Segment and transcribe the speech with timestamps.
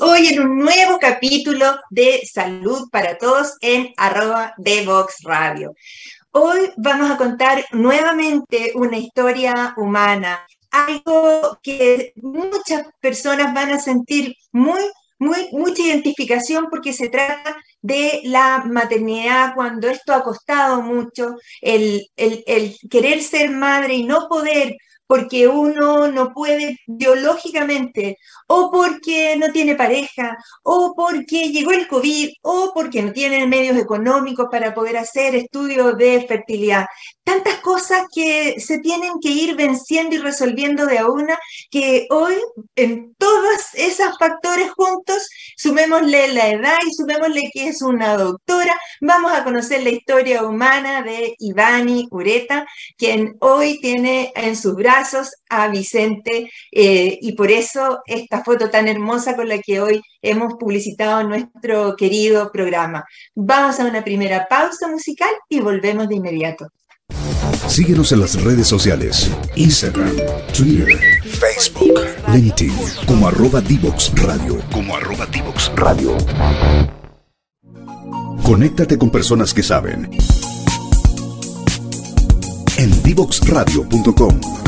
[0.00, 5.74] hoy en un nuevo capítulo de Salud para Todos en arroba de Vox Radio.
[6.32, 14.34] Hoy vamos a contar nuevamente una historia humana, algo que muchas personas van a sentir
[14.52, 14.80] muy,
[15.18, 22.06] muy, mucha identificación porque se trata de la maternidad cuando esto ha costado mucho, el,
[22.16, 28.18] el querer ser madre y no poder porque uno no puede biológicamente,
[28.48, 33.76] o porque no tiene pareja, o porque llegó el COVID, o porque no tiene medios
[33.76, 36.86] económicos para poder hacer estudios de fertilidad.
[37.24, 41.38] Tantas cosas que se tienen que ir venciendo y resolviendo de a una,
[41.70, 42.34] que hoy
[42.76, 49.32] en todos esos factores juntos, sumémosle la edad y sumémosle que es una doctora, vamos
[49.32, 55.68] a conocer la historia humana de Ivani Ureta, quien hoy tiene en sus brazos a
[55.68, 61.22] Vicente eh, y por eso esta foto tan hermosa con la que hoy hemos publicitado
[61.24, 63.04] nuestro querido programa.
[63.34, 66.68] Vamos a una primera pausa musical y volvemos de inmediato.
[67.68, 70.12] Síguenos en las redes sociales, Instagram,
[70.56, 70.86] Twitter,
[71.24, 71.94] Facebook,
[72.32, 72.72] LinkedIn,
[73.06, 74.60] como arroba Divox Radio.
[74.70, 76.16] Como arroba Divox Radio.
[78.44, 80.10] Conéctate con personas que saben.
[82.76, 84.63] En divoxradio.com.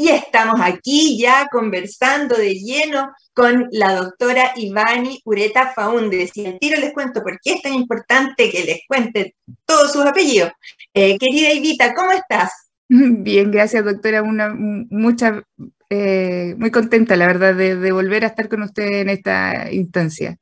[0.00, 6.30] Y estamos aquí ya conversando de lleno con la doctora Ivani Ureta Faúndez.
[6.36, 9.34] Y al tiro les cuento por qué es tan importante que les cuente
[9.66, 10.52] todos sus apellidos.
[10.94, 12.70] Eh, querida Ivita, ¿cómo estás?
[12.88, 14.22] Bien, gracias doctora.
[14.22, 15.42] Una, mucha,
[15.90, 20.38] eh, muy contenta, la verdad, de, de volver a estar con usted en esta instancia.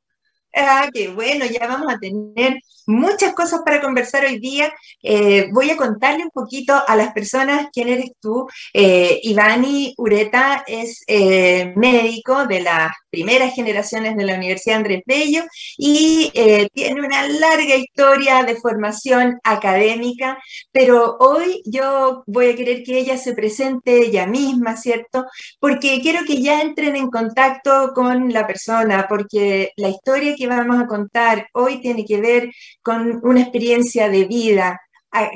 [0.55, 4.73] Ah, qué bueno, ya vamos a tener muchas cosas para conversar hoy día.
[5.03, 8.47] Eh, voy a contarle un poquito a las personas quién eres tú.
[8.73, 15.43] Eh, Ivani Ureta es eh, médico de las primeras generaciones de la Universidad Andrés Bello
[15.77, 16.31] y
[16.73, 20.37] tiene una larga historia de formación académica,
[20.71, 25.25] pero hoy yo voy a querer que ella se presente ella misma, ¿cierto?
[25.59, 30.79] Porque quiero que ya entren en contacto con la persona, porque la historia que vamos
[30.79, 32.49] a contar hoy tiene que ver
[32.87, 34.79] con una experiencia de vida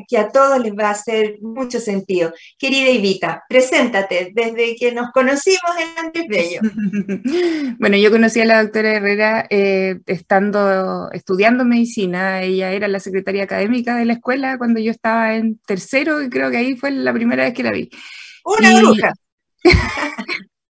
[0.07, 2.33] que a todos les va a hacer mucho sentido.
[2.57, 6.61] Querida Evita, preséntate desde que nos conocimos en Andrés Bello.
[7.79, 12.41] bueno, yo conocí a la doctora Herrera eh, estando, estudiando medicina.
[12.41, 16.49] Ella era la secretaria académica de la escuela cuando yo estaba en tercero y creo
[16.51, 17.89] que ahí fue la primera vez que la vi.
[18.45, 19.13] Una bruja.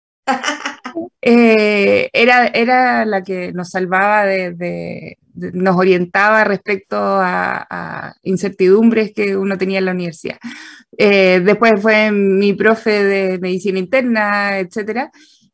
[1.21, 5.19] Eh, era, era la que nos salvaba de,
[5.53, 10.39] nos orientaba respecto a, incertidumbres que uno tenía en la universidad.
[10.97, 15.11] Eh, después fue mi profe de medicina interna, etcétera.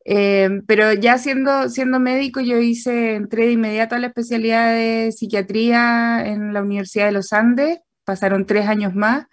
[0.06, 5.12] Eh, pero ya siendo, siendo médico, yo hice, entré de inmediato a la especialidad de
[5.12, 9.26] psiquiatría en la Universidad de los Andes, pasaron tres años más,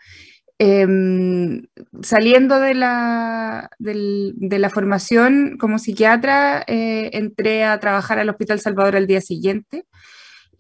[0.64, 1.66] Em,
[2.04, 8.96] saliendo de la, de la, formación como psiquiatra, eh, entré a trabajar al Hospital Salvador
[8.96, 9.86] al día siguiente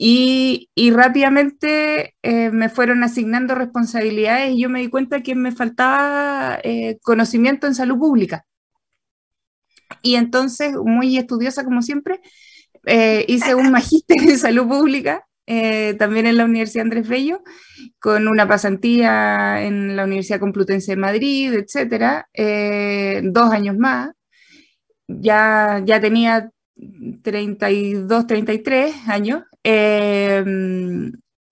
[0.03, 5.51] y, y rápidamente eh, me fueron asignando responsabilidades y yo me di cuenta que me
[5.51, 8.45] faltaba eh, conocimiento en salud pública.
[10.01, 12.21] Y entonces, muy estudiosa como siempre,
[13.27, 17.41] hice un magíster en salud pública eh, también en la Universidad Andrés Bello,
[17.99, 24.11] con una pasantía en la Universidad Complutense de Madrid, etcétera, eh, dos años más.
[25.07, 26.51] Ya, ya tenía
[27.23, 29.43] 32, 33 años.
[29.63, 30.43] Eh,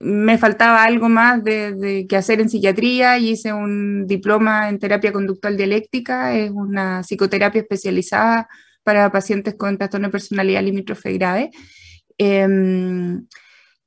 [0.02, 5.12] me faltaba algo más de, que hacer en psiquiatría y hice un diploma en terapia
[5.12, 8.48] conductual dialéctica, es una psicoterapia especializada
[8.84, 11.52] para pacientes con trastorno de personalidad limítrofe grave.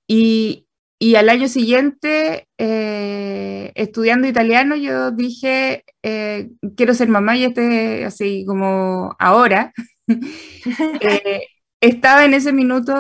[0.07, 0.67] Y,
[0.99, 8.05] y al año siguiente, eh, estudiando italiano, yo dije, eh, quiero ser mamá y este,
[8.05, 9.73] así como ahora.
[11.83, 12.95] Eh, estaba en ese minuto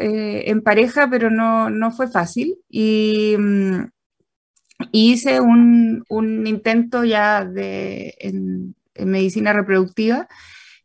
[0.00, 2.56] en pareja, pero no, no fue fácil.
[2.68, 3.84] Y, mm,
[4.90, 10.28] hice un, un, intento ya de, en, en medicina reproductiva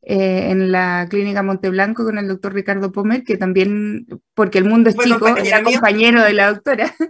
[0.09, 4.89] eh, en la clínica Monteblanco con el doctor Ricardo Pomer, que también, porque el mundo
[4.89, 6.93] es chico, era compañero de la doctora.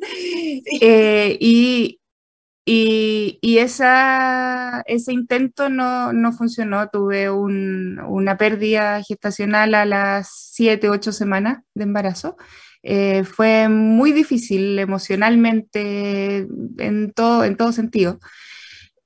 [0.81, 2.00] Eh, y,
[2.69, 10.52] y, y esa, ese intento no, no funcionó, tuve un, una pérdida gestacional a las
[10.52, 12.36] 7, 8 semanas de embarazo.
[12.84, 16.46] Eh, fue muy difícil emocionalmente
[16.80, 18.19] en todo, en todo sentido.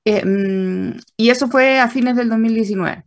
[0.04, 3.04] mm, y eso fue a fines del 2019.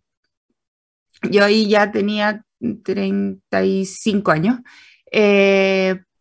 [1.32, 2.46] Yo ahí ya tenía
[2.84, 4.60] 35 años.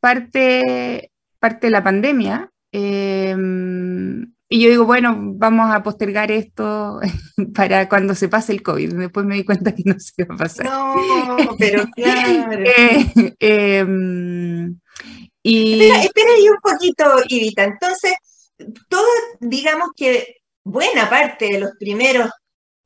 [0.00, 7.00] parte, parte de la pandemia, y yo digo, bueno, vamos a postergar esto
[7.54, 8.94] para cuando se pase el COVID.
[8.94, 10.66] Después me di cuenta que no se iba a pasar.
[10.66, 12.64] No, pero claro.
[12.64, 14.78] Eh, em,
[15.42, 15.82] y...
[15.84, 17.64] espera, ahí un poquito, Ivita.
[17.64, 18.14] Entonces,
[18.88, 19.06] todo,
[19.40, 22.30] digamos que buena parte de los primeros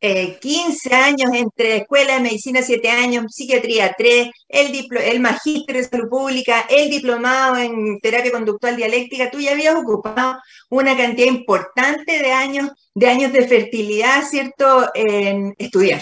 [0.01, 5.85] 15 eh, años entre Escuela de Medicina 7 años, Psiquiatría 3, el, el magíster de
[5.85, 10.39] Salud Pública, el diplomado en Terapia Conductual Dialéctica, tú ya habías ocupado
[10.71, 16.01] una cantidad importante de años de, años de fertilidad, ¿cierto?, en estudiar.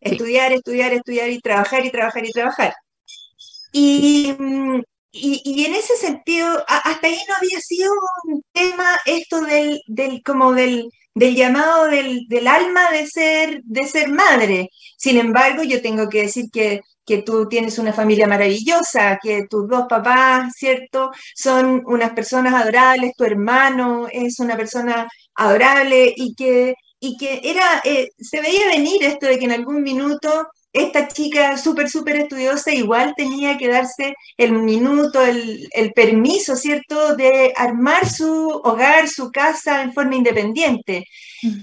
[0.00, 2.74] Estudiar, estudiar, estudiar y trabajar y trabajar y trabajar.
[3.72, 4.34] Y,
[5.12, 7.92] y, en ese sentido, hasta ahí no había sido
[8.24, 14.08] un tema esto del, del como del, del llamado del, alma de ser, de ser
[14.08, 14.70] madre.
[14.96, 19.68] Sin embargo, yo tengo que decir que, que tú tienes una familia maravillosa, que tus
[19.68, 21.10] dos papás, ¿cierto?
[21.34, 27.82] Son unas personas adorables, tu hermano es una persona adorable y que, y que era,
[27.84, 32.72] eh, se veía venir esto de que en algún minuto esta chica súper, súper estudiosa
[32.72, 39.82] igual tenía que darse el minuto, el, permiso, ¿cierto?, de armar su hogar, su casa
[39.82, 41.04] en forma independiente.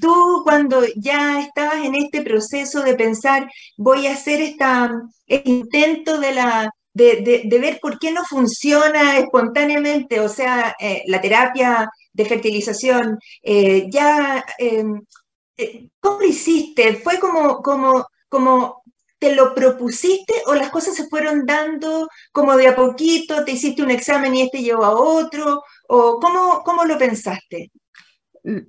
[0.01, 4.91] Tú cuando ya estabas en este proceso de pensar, voy a hacer esta,
[5.27, 6.69] este intento de la...
[6.93, 13.87] De, ver por qué no funciona espontáneamente, o sea, eh, la terapia de fertilización, eh,
[13.89, 15.01] ya, em,
[15.57, 16.95] eh, ¿cómo lo hiciste?
[16.95, 18.84] ¿Fue como, como, como
[19.25, 23.43] ¿Te lo propusiste o las cosas se fueron dando como de a poquito?
[23.43, 25.63] ¿Te hiciste un examen y este llevó a otro?
[25.87, 27.71] ¿O cómo, cómo lo pensaste?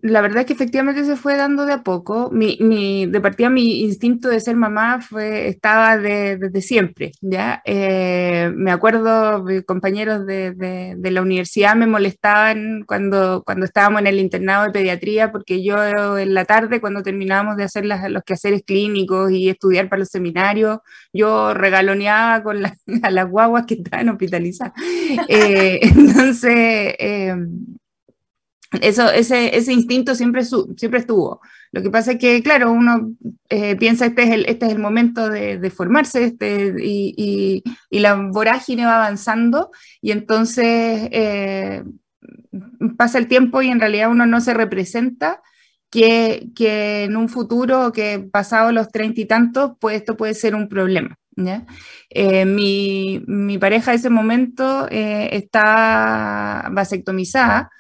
[0.01, 2.31] La verdad es que efectivamente se fue dando de a poco.
[2.33, 7.61] Mi, mi, de partida mi instinto de ser mamá fue, estaba desde siempre, ¿ya?
[7.65, 14.19] Eh, me acuerdo, compañeros de, de, la universidad me molestaban cuando, cuando estábamos en el
[14.19, 15.77] internado de pediatría, porque yo
[16.17, 20.79] en la tarde, cuando terminábamos de hacer los quehaceres clínicos y estudiar para los seminarios,
[21.13, 22.65] yo regaloneaba con
[23.03, 24.73] a las guaguas que estaban hospitalizadas.
[25.29, 26.95] Eh, entonces...
[26.99, 27.35] Eh,
[28.81, 31.41] eso, ese, ese instinto siempre, siempre estuvo.
[31.73, 33.13] Lo que pasa es que, claro, uno
[33.49, 38.15] eh, piensa este es el, este es el momento de, formarse este, y, y, la
[38.15, 39.71] vorágine va avanzando
[40.01, 41.85] y entonces eh,
[42.97, 45.43] pasa el tiempo y en realidad uno no se representa
[45.91, 50.55] que, que en un futuro que pasado los treinta y tantos, pues esto puede ser
[50.55, 51.19] un problema.
[52.09, 57.71] Eh, mi, mi, pareja ese momento está vasectomizada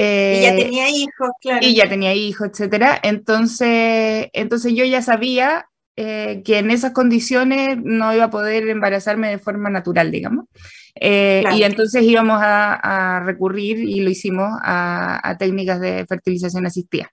[0.00, 1.66] y ya eh, tenía hijos, claro.
[1.66, 3.00] Y ya tenía hijos, etcétera.
[3.02, 5.66] Entonces, entonces yo ya sabía
[5.96, 10.46] eh, que en esas condiciones no iba a poder embarazarme de forma natural, digamos.
[10.94, 17.10] Eh, y entonces íbamos a, recurrir, y lo hicimos, a, técnicas de fertilización asistida.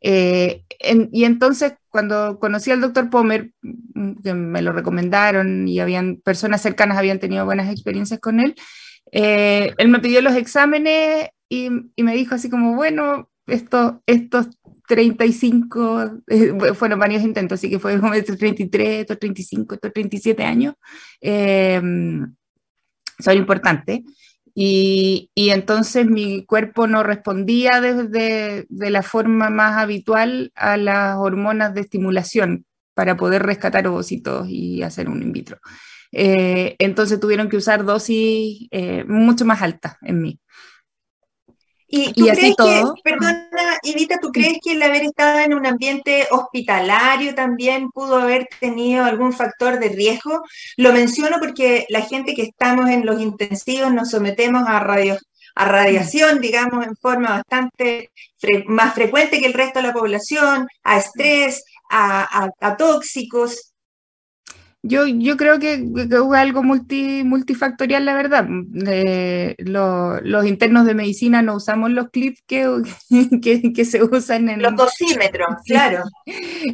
[0.00, 6.62] y entonces, cuando conocí al doctor Pomer, mm, que me lo recomendaron y habían personas
[6.62, 8.54] cercanas habían tenido buenas experiencias con él,
[9.12, 14.48] él me pidió los exámenes y, me dijo así como, bueno, esto, estos
[14.88, 20.42] 35, eh, fueron varios intentos, así que fue como estos 33, estos 35, estos 37
[20.44, 20.74] años,
[21.20, 22.34] em,
[23.18, 24.00] son importantes.
[24.54, 31.16] Y, y, entonces mi cuerpo no respondía de, de, la forma más habitual a las
[31.18, 35.58] hormonas de estimulación para poder rescatar ovocitos y hacer un in vitro.
[36.12, 40.40] Eh, entonces tuvieron que usar dosis eh, mucho más altas en mí.
[41.94, 46.26] ¿Y, tú crees Que, perdona, Evita, ¿tú crees que el haber estado en un ambiente
[46.30, 50.42] hospitalario también pudo haber tenido algún factor de riesgo?
[50.78, 55.18] Lo menciono porque la gente que estamos en los intensivos nos sometemos a, radio,
[55.54, 58.10] a radiación, digamos, en forma bastante
[58.64, 63.71] más frecuente que el resto de la población, a estrés, a, a tóxicos.
[64.84, 68.48] Yo, yo creo que, es algo multi, multifactorial, la verdad.
[69.58, 72.68] los internos de medicina no usamos los clips que,
[73.74, 74.60] que, se usan en...
[74.60, 76.02] Los dosímetros, claro.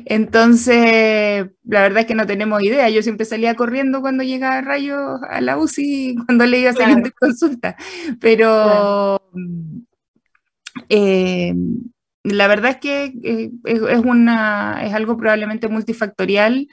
[0.06, 2.88] Entonces, la verdad es que no tenemos idea.
[2.88, 7.02] Yo siempre salía corriendo cuando llegaba Rayo a la UCI, cuando le iba a salir
[7.02, 7.76] de consulta.
[8.20, 9.20] Pero...
[10.88, 11.52] Eh,
[12.22, 16.68] la verdad es que eh, es, una, es algo probablemente multifactorial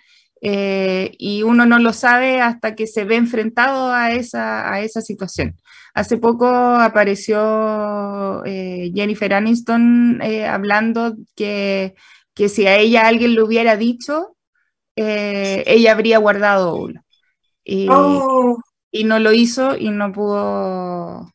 [0.48, 5.58] y uno no lo sabe hasta que se ve enfrentado a esa, a esa situación.
[5.94, 11.96] Hace poco apareció Jennifer Aniston hablando que,
[12.34, 14.36] que, si a ella alguien le hubiera dicho,
[14.96, 17.02] ella habría guardado uno.
[17.64, 18.60] Y, oh.
[18.92, 21.34] y, no lo hizo y no pudo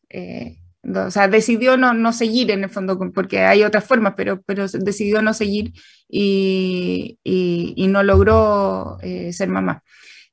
[0.82, 4.66] o sea, decidió no, no, seguir en el fondo, porque hay otras formas, pero, pero
[4.66, 5.72] decidió no seguir
[6.08, 9.82] y, y, no logró eh, ser mamá.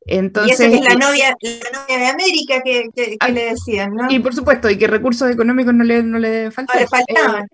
[0.05, 3.93] Entonces, y esa es la novia, la novia de América que, que, ah, le decían,
[3.93, 4.09] ¿no?
[4.09, 6.81] Y por supuesto, y que recursos económicos no le, no le faltaban.
[6.81, 7.43] le faltaban.
[7.43, 7.47] Eh,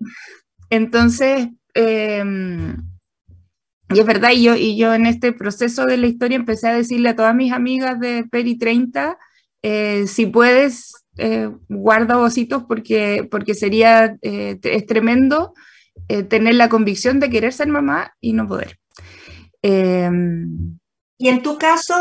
[0.69, 2.77] entonces, em,
[3.89, 6.75] y es verdad, y yo, y yo en este proceso de la historia empecé a
[6.75, 9.17] decirle a todas mis amigas de Peri 30,
[9.63, 15.53] eh, si puedes eh, guarda ositos porque, porque sería, eh, es tremendo
[16.07, 18.79] eh, tener la convicción de querer ser mamá y no poder.
[19.61, 20.77] Em,
[21.17, 21.95] y en tu caso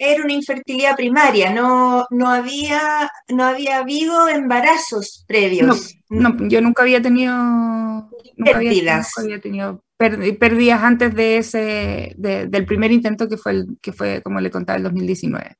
[0.00, 5.94] era una infertilidad primaria, no, no, había, no había habido embarazos previos.
[6.08, 9.12] No, yo nunca había tenido pérdidas.
[9.18, 14.40] Había, tenido pérdidas antes de ese, del primer intento que fue, el, que fue, como
[14.40, 15.56] le contaba, el 2019.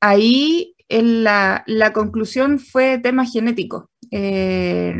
[0.00, 3.90] Ahí la, la, conclusión fue tema genético.
[4.10, 4.94] Eh,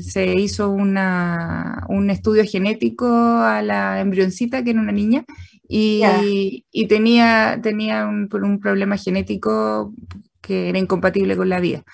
[0.00, 5.24] se hizo una, un estudio genético a la embrioncita, que era una niña,
[5.68, 9.92] y, y tenía, tenía un, un, problema genético
[10.40, 11.84] que era incompatible con la vida.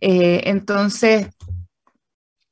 [0.00, 1.28] Eh, entonces,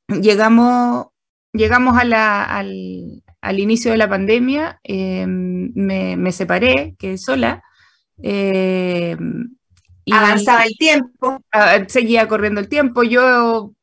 [0.07, 1.07] llegamos,
[1.53, 7.63] llegamos a la, al, al, inicio de la pandemia, eh, me, me, separé, quedé sola.
[10.11, 11.39] Avanzaba el tiempo.
[11.87, 13.03] Seguía corriendo el tiempo.
[13.03, 13.73] Yo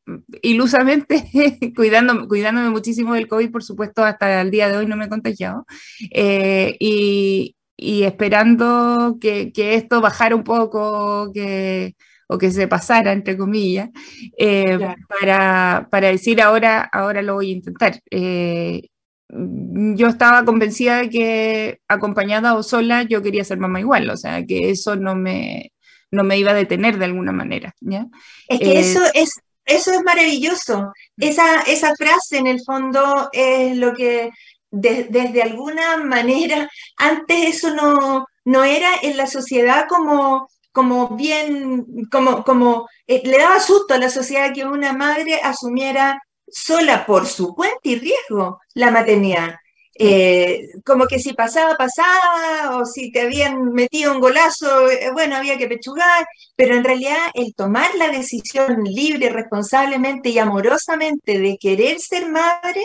[0.41, 1.29] ilusamente,
[1.75, 5.09] cuidándome, cuidándome muchísimo del COVID, por supuesto, hasta el día de hoy no me he
[5.09, 5.65] contagiado.
[6.11, 11.95] Eh, y, y, esperando que, que, esto bajara un poco, que,
[12.27, 13.89] o que se pasara, entre comillas,
[14.37, 14.77] eh,
[15.07, 17.99] para, para, decir ahora, ahora lo voy a intentar.
[18.11, 18.89] Eh,
[19.31, 24.45] yo estaba convencida de que acompañada o sola yo quería ser mamá igual, o sea,
[24.45, 25.71] que eso no me,
[26.11, 27.75] no me iba a detener de alguna manera.
[27.79, 28.07] ¿ya?
[28.47, 30.91] Es que eso, eh, es, eso es maravilloso.
[31.17, 34.31] Esa, esa frase en el fondo es lo que
[34.71, 42.43] desde alguna manera, antes eso no, no era en la sociedad como, como bien, como,
[42.43, 46.21] como eh, le daba susto a la sociedad que una madre asumiera
[46.51, 49.55] sola por su cuenta y riesgo la maternidad.
[50.01, 55.35] Eh, como que si pasaba, pasaba, o si te habían metido un golazo, eh, bueno,
[55.35, 56.25] había que pechugar,
[56.55, 62.81] pero en realidad el tomar la decisión libre, responsablemente y amorosamente de querer ser madre,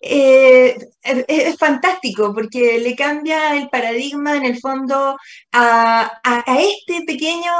[0.00, 5.16] eh, es, fantástico porque le cambia el paradigma en el fondo
[5.52, 6.20] a,
[6.58, 7.50] este pequeño,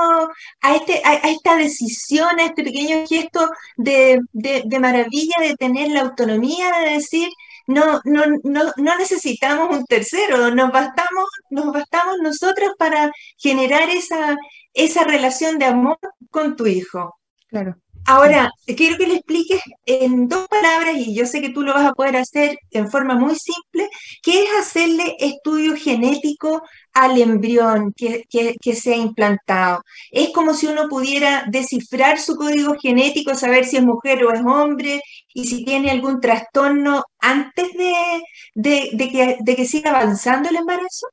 [0.61, 6.03] a, este, a, esta decisión, a este pequeño gesto de, de maravilla de tener la
[6.03, 7.29] autonomía de decir,
[7.67, 14.37] no, no, no, no necesitamos un tercero, nos bastamos, nos bastamos nosotros para generar esa,
[14.75, 15.99] esa relación de amor
[16.31, 17.17] con tu hijo.
[17.49, 17.77] Claro.
[18.07, 21.87] Ahora, quiero que le expliques en dos palabras, y yo sé que tú lo vas
[21.87, 23.89] a poder hacer en forma muy simple,
[24.23, 29.83] qué es hacerle estudio genético al embrión que, que, se ha implantado.
[30.11, 34.43] Es como si uno pudiera descifrar su código genético, saber si es mujer o es
[34.45, 35.01] hombre,
[35.33, 38.23] y si tiene algún trastorno antes de,
[38.55, 41.09] de, que, de que siga avanzando el embarazo.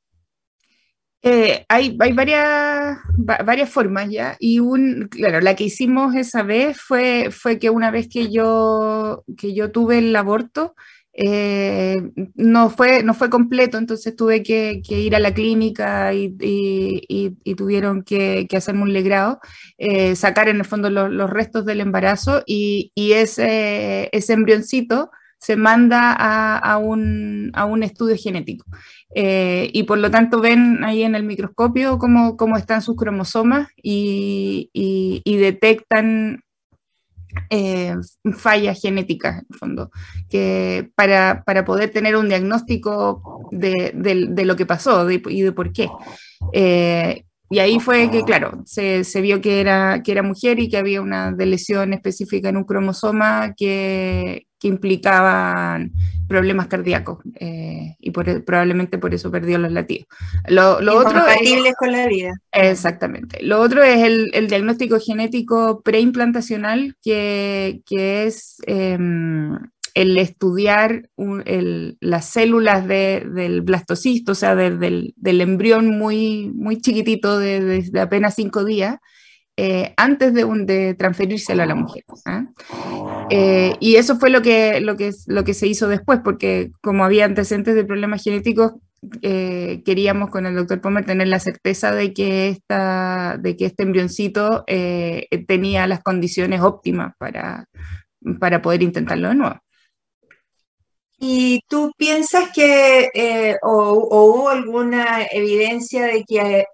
[1.24, 7.30] Eh, hay, hay varias, formas ya, y un, claro, la que hicimos esa vez fue,
[7.30, 10.74] fue que una vez que yo, que yo tuve el aborto,
[11.14, 17.54] eh, no, fue, no fue completo, entonces tuve que, ir a la clínica y, y,
[17.54, 19.38] tuvieron que, hacerme un legrado,
[19.78, 25.10] eh, sacar en el fondo los, restos del embarazo y, ese, ese embrioncito
[25.42, 28.64] se manda a, un, a un estudio genético.
[29.14, 33.68] Eh, y por lo tanto ven ahí en el microscopio cómo, cómo están sus cromosomas
[33.76, 34.70] y,
[35.24, 36.42] detectan
[37.50, 37.94] eh,
[38.34, 39.90] fallas genéticas, en fondo,
[40.30, 45.52] que para, para, poder tener un diagnóstico de, de, de lo que pasó y de
[45.52, 45.88] por qué.
[46.52, 50.70] Eh, y ahí fue que, claro, se, se, vio que era, que era mujer y
[50.70, 55.90] que había una lesión específica en un cromosoma que, que implicaban
[56.28, 60.06] problemas cardíacos eh, y por, probablemente por eso perdió los latidos.
[60.46, 62.32] Lo, lo otro es, con la vida.
[62.52, 63.42] Exactamente.
[63.42, 68.96] Lo otro es el, el diagnóstico genético preimplantacional, que, que es, eh,
[69.94, 71.08] el estudiar
[72.00, 78.96] las células del blastocisto, o sea, del, embrión muy, muy chiquitito de, apenas cinco días,
[79.56, 82.04] eh, antes de, de, transferírselo a la mujer.
[82.24, 82.46] ¿ah?
[83.30, 87.04] Eh, y eso fue lo que, lo, que, lo que se hizo después, porque como
[87.04, 88.72] había antecedentes de problemas genéticos,
[89.20, 93.82] eh, queríamos con el doctor Pomer tener la certeza de que, esta, de que este
[93.82, 94.64] embrioncito
[95.46, 97.66] tenía las condiciones óptimas para,
[98.38, 99.56] para poder intentarlo de nuevo.
[101.24, 106.64] ¿Y tú piensas que eh, o, hubo alguna evidencia de que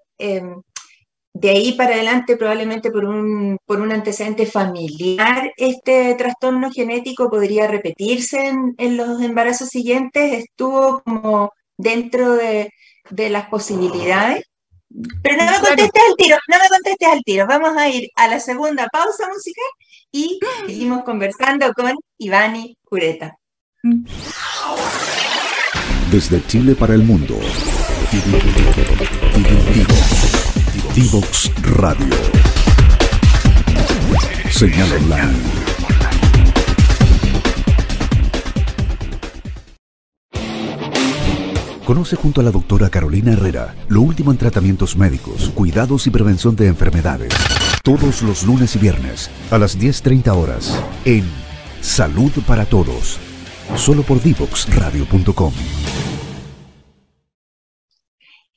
[1.39, 7.65] de ahí para adelante, probablemente por un, por un antecedente familiar, este trastorno genético podría
[7.65, 10.43] repetirse en, los embarazos siguientes?
[10.43, 12.73] ¿Estuvo como dentro de,
[13.29, 14.43] las posibilidades?
[15.23, 17.47] Pero no me contestes al tiro, no me contestes al tiro.
[17.47, 19.69] Vamos a ir a la segunda pausa musical
[20.11, 23.37] y seguimos conversando con Ivani Cureta.
[26.11, 27.39] Desde Chile para el mundo.
[30.93, 32.15] Divox Radio.
[34.49, 35.69] Señal online.
[41.85, 46.55] Conoce junto a la doctora Carolina Herrera lo último en tratamientos médicos, cuidados y prevención
[46.55, 47.33] de enfermedades.
[47.83, 51.23] Todos los lunes y viernes a las 10.30 horas en
[51.81, 53.17] Salud para Todos.
[53.75, 55.53] Solo por divoxradio.com.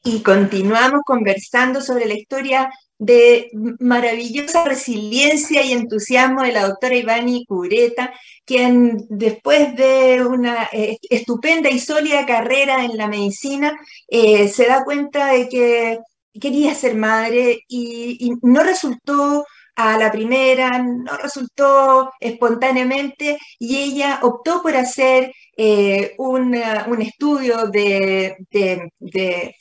[0.05, 7.45] Y continuamos conversando sobre la historia de maravillosa resiliencia y entusiasmo de la doctora Ivani
[7.47, 8.13] Cureta,
[8.45, 13.77] quien después de una eh, estupenda y sólida carrera en la medicina,
[14.09, 15.99] eh, se da cuenta de que
[16.41, 19.45] quería ser madre y, no resultó
[19.77, 28.37] a la primera, no resultó espontáneamente y ella optó por hacer eh, un, estudio de,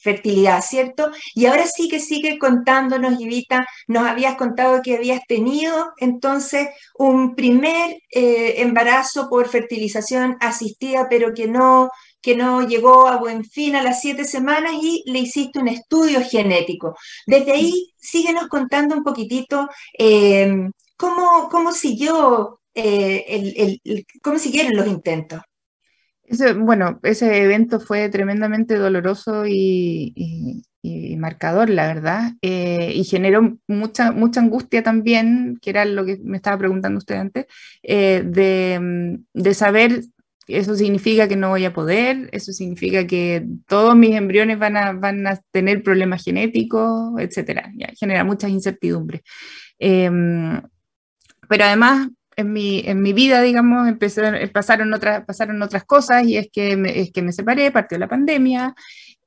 [0.02, 1.12] fertilidad, ¿cierto?
[1.36, 7.36] Y ahora sí que sigue contándonos, Ivita, nos habías contado que habías tenido entonces un
[7.36, 11.90] primer eh, embarazo por fertilización asistida, pero que no
[12.22, 16.22] que no llegó a buen fin a las siete semanas y le hiciste un estudio
[16.22, 16.96] genético.
[17.26, 25.42] Desde ahí, síguenos contando un poquitito eh, cómo, siguió, eh, el, cómo siguieron los intentos.
[26.58, 30.64] bueno, ese evento fue tremendamente doloroso y,
[31.18, 36.38] marcador, la verdad, eh, y generó mucha, mucha angustia también, que era lo que me
[36.38, 37.46] estaba preguntando usted antes,
[37.84, 40.04] de, de, saber
[40.48, 44.94] eso significa que no voy a poder, eso significa que todos mis embriones van a,
[44.94, 47.72] van a tener problemas genéticos, etcétera.
[47.76, 49.22] Ya, genera muchas incertidumbres.
[49.80, 50.62] Em,
[51.48, 53.90] pero además, en mi, en mi vida, digamos,
[54.54, 58.08] pasaron, otras, pasaron otras cosas y es que me, es que me separé, partió la
[58.08, 58.74] pandemia,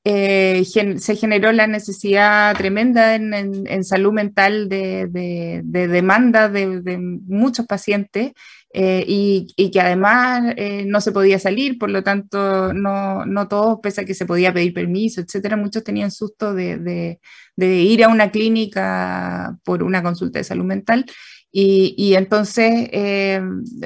[0.07, 6.83] eh, se generó la necesidad tremenda en, en, salud mental de, de, de demanda de,
[6.83, 8.33] de, muchos pacientes
[8.77, 13.79] eh, y, que además eh, no se podía salir, por lo tanto, no, no, todos,
[13.81, 17.21] pese a que se podía pedir permiso, etcétera, muchos tenían susto de, de,
[17.83, 21.07] ir a una clínica por una consulta de salud mental.
[21.53, 23.41] Y, y entonces eh,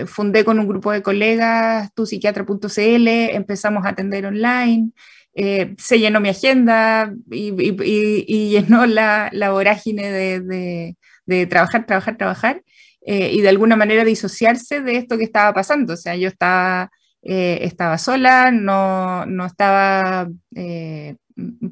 [0.06, 4.92] fundé con un grupo de colegas tupsiquiatra.cl, empezamos a atender online.
[5.34, 7.52] se llenó mi agenda y,
[7.84, 10.94] y llenó la, la vorágine de,
[11.26, 12.62] de, trabajar, trabajar, trabajar.
[13.10, 15.94] Eh, y de alguna manera disociarse de esto que estaba pasando.
[15.94, 16.90] O sea, yo estaba,
[17.22, 21.16] eh, estaba sola, no, no estaba eh,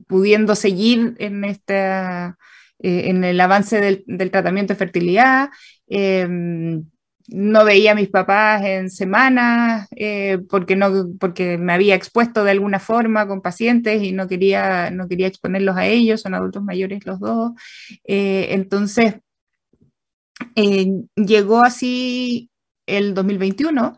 [0.07, 2.39] pudiendo seguir en, esta,
[2.79, 5.51] en el avance del, tratamiento de fertilidad.
[5.89, 6.87] Em,
[7.29, 9.89] no veía a mis papás en semanas
[10.49, 15.07] porque, no, porque me había expuesto de alguna forma con pacientes y no quería, no
[15.07, 17.53] quería exponerlos a ellos, son adultos mayores los dos.
[18.05, 19.17] entonces,
[20.55, 22.51] eh, llegó así
[22.87, 23.97] el 2021,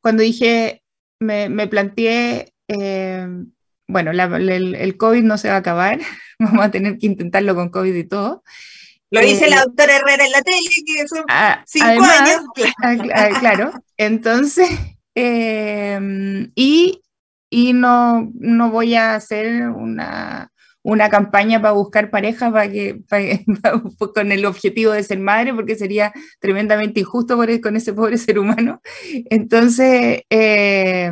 [0.00, 0.82] cuando dije,
[1.20, 3.28] me, me planteé, eh,
[3.88, 6.00] bueno, el, COVID no se va a acabar,
[6.38, 8.42] vamos a tener que intentarlo con COVID y todo.
[9.10, 12.42] Lo dice la eh, doctora Herrera en la tele, que son ah, cinco años.
[12.82, 14.68] Ah, ah, claro, entonces,
[15.14, 17.02] y,
[17.50, 20.50] y no, no voy a hacer una,
[20.86, 23.00] una campaña para buscar pareja para que,
[24.14, 28.80] con el objetivo de ser madre, porque sería tremendamente injusto con ese pobre ser humano.
[29.28, 31.10] Entonces, eh,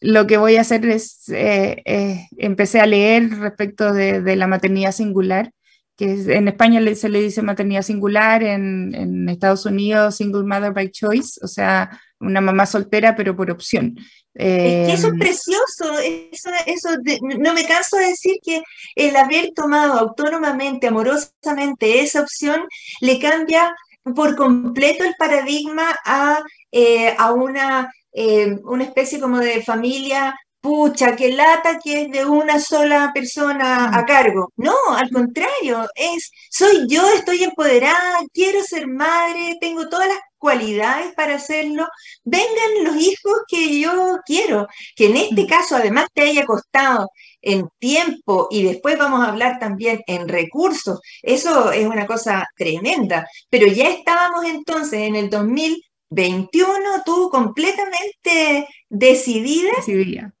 [0.00, 5.52] lo que voy a hacer es, eh, empecé a leer respecto de, la maternidad singular,
[5.96, 11.38] que en España se le dice maternidad singular, en, Estados Unidos single mother by choice,
[11.40, 13.94] o sea, una mamá soltera pero por opción.
[14.34, 18.62] Es que eso es em, precioso, eso, no me canso de decir que
[18.94, 22.64] el haber tomado autónomamente, amorosamente esa opción,
[23.00, 23.74] le cambia
[24.14, 31.14] por completo el paradigma a, eh, a una, eh, una especie como de familia pucha,
[31.16, 34.06] que lata que es de una sola persona a mm.
[34.06, 34.52] cargo.
[34.56, 41.14] No, al contrario, es, soy yo, estoy empoderada, quiero ser madre, tengo todas las cualidades
[41.14, 41.86] para hacerlo.
[42.24, 47.10] Vengan los hijos que yo quiero, que en este caso además te haya costado
[47.42, 51.00] en tiempo y después vamos a hablar también en recursos.
[51.22, 53.26] Eso es una cosa tremenda.
[53.50, 59.70] Pero ya estábamos entonces en el 2021, tú completamente decidida.
[59.76, 60.32] Decidida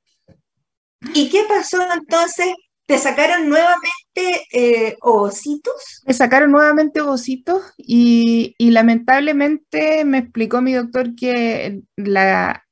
[1.14, 2.54] ¿Y qué pasó entonces?
[2.88, 6.02] ¿Te sacaron nuevamente eh, ovocitos?
[6.06, 12.64] Me sacaron nuevamente ovocitos y, lamentablemente me explicó mi doctor que la,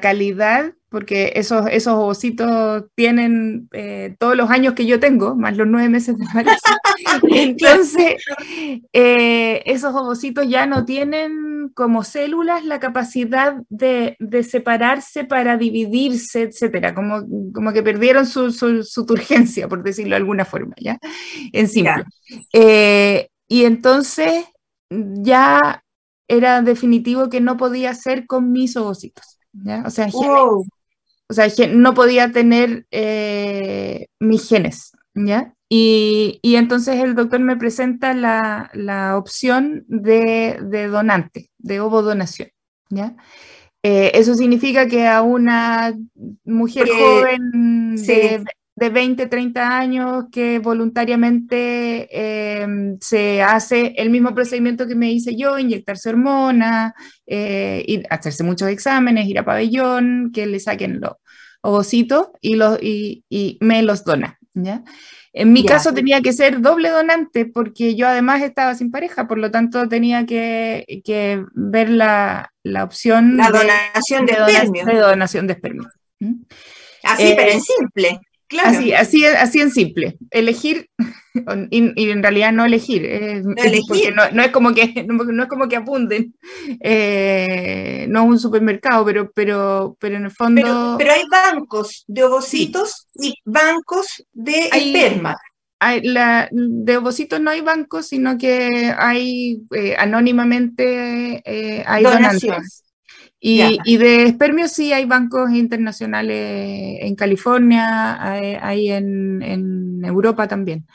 [0.00, 5.66] calidad, porque esos, esos ovocitos tienen eh, todos los años que yo tengo, más los
[5.66, 6.74] nueve meses de embarazo.
[7.30, 8.24] Entonces,
[8.94, 14.16] eh, esos ovocitos ya no tienen como células la capacidad de,
[14.48, 20.44] separarse para dividirse, etcétera, como, como que perdieron su, su, turgencia, por decirlo de alguna
[20.44, 20.98] forma, ¿ya?
[21.52, 22.04] En simple.
[22.52, 24.44] Eh, y entonces
[24.90, 25.82] ya
[26.28, 29.82] era definitivo que no podía ser con mis ovocitos, ¿ya?
[29.86, 30.64] O sea, o
[31.30, 35.54] sea no podía tener eh, mis genes, ¿ya?
[35.70, 42.48] Y, entonces el doctor me presenta la, opción de, donante, de ovodonación.
[42.88, 43.14] ¿ya?
[43.82, 45.94] Eh, eso significa que a una
[46.44, 52.08] mujer joven de, 20, 30 años que voluntariamente
[52.62, 56.92] em, se hace el mismo procedimiento que me hice yo, inyectarse hormonas,
[57.26, 61.14] eh, hacerse muchos exámenes, ir a pabellón, que le saquen los
[61.60, 64.38] ovocitos y, los, y, y me los dona.
[64.54, 64.82] ¿ya?
[65.38, 69.38] En mi caso tenía que ser doble donante porque yo además estaba sin pareja, por
[69.38, 70.84] lo tanto tenía que,
[71.54, 72.50] ver la,
[72.82, 74.84] opción la donación de, espermio.
[74.84, 75.88] De donación de espermio.
[77.04, 78.20] Así, pero en simple.
[78.62, 80.16] Así, así, así en simple.
[80.30, 80.88] Elegir
[81.70, 83.02] y, en realidad no elegir.
[83.44, 84.14] no, elegir.
[84.14, 86.34] No, es como que, no, es como que apunten.
[86.80, 90.96] Eh, no es un supermercado, pero, pero, pero en el fondo.
[90.98, 95.36] Pero, hay bancos de ovocitos y bancos de esperma.
[95.80, 102.82] Hay, la, de ovocitos no hay bancos, sino que hay eh, anónimamente eh, hay donaciones.
[103.40, 110.86] Y, de espermios sí hay bancos internacionales en California, hay, en, Europa también.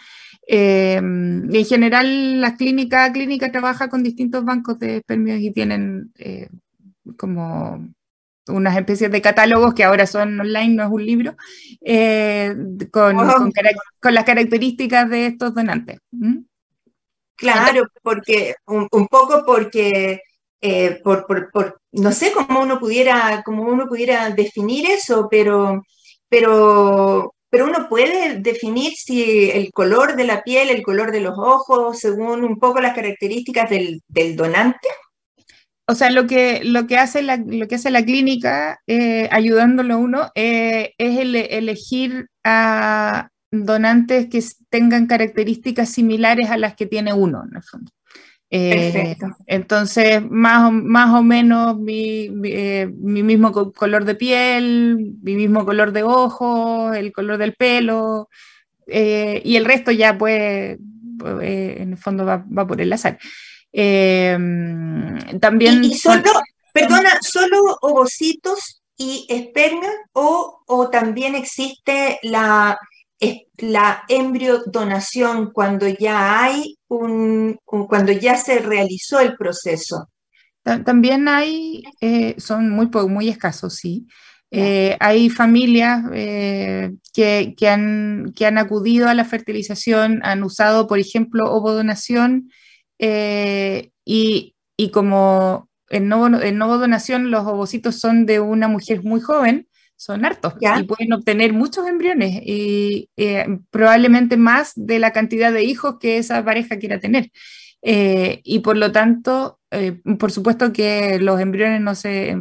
[0.45, 6.49] Eh, en general, la clínica clínica trabaja con distintos bancos de espermios y tienen eh,
[7.17, 7.93] como
[8.47, 11.35] unas especies de catálogos que ahora son online, no es un libro,
[11.81, 12.53] eh,
[12.91, 15.99] con, las características de estos donantes.
[17.35, 20.21] Claro, porque un, poco porque
[21.03, 21.25] por,
[21.91, 25.83] no sé cómo uno pudiera, cómo uno pudiera definir eso, pero,
[26.29, 31.37] pero, pero uno puede definir si el color de la piel, el color de los
[31.37, 34.01] ojos, según un poco las características del,
[34.35, 34.87] donante.
[35.85, 39.97] O sea, lo que, lo que, hace, la, lo que hace la clínica, eh, ayudándolo
[39.97, 47.43] uno, eh, es elegir a donantes que tengan características similares a las que tiene uno,
[47.47, 47.91] en el fondo.
[48.55, 55.65] Eh, entonces, más o, más o menos mi, eh, mismo color de piel, mi mismo
[55.65, 58.29] color de ojos, el color del pelo,
[58.85, 60.77] eh, y el resto ya pues,
[61.41, 63.17] en el fondo va, por el azar.
[65.41, 65.83] también...
[65.83, 66.31] ¿Y, solo,
[66.71, 72.77] perdona, solo ovocitos y esperma o, o también existe la
[73.57, 80.09] la embriodonación cuando ya hay un, cuando ya se realizó el proceso.
[80.63, 84.07] También hay, eh, son muy, muy escasos, sí.
[84.49, 90.87] Eh, hay familias eh, que, que, han, que, han, acudido a la fertilización, han usado,
[90.87, 92.49] por ejemplo, ovodonación
[92.99, 100.25] y, y, como en, en ovodonación los ovocitos son de una mujer muy joven, son
[100.25, 105.97] hartos y pueden obtener muchos embriones y eh, probablemente más de la cantidad de hijos
[105.99, 107.31] que esa pareja quiera tener.
[107.81, 112.37] Eh, y por lo tanto, eh, por supuesto que los embriones no se,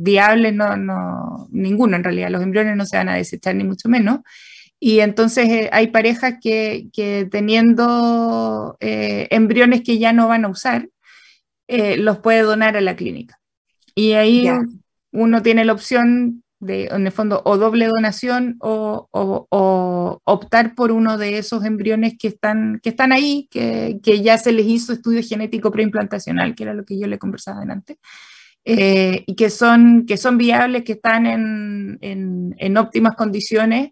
[0.00, 3.88] viables, no, no, ninguno en realidad, los embriones no se van a desechar ni mucho
[3.88, 4.20] menos.
[4.78, 10.88] Y entonces hay parejas que, que teniendo embriones que ya no van a usar,
[11.68, 13.38] los puede donar a la clínica.
[13.94, 14.48] Y ahí
[15.12, 20.92] uno tiene la opción de, en el fondo, o doble donación o, o, optar por
[20.92, 24.92] uno de esos embriones que están, que están ahí, que, que, ya se les hizo
[24.92, 27.98] estudio genético preimplantacional, que era lo que yo le conversaba antes,
[28.64, 33.90] eh, y que son, que son viables, que están en, en, en óptimas condiciones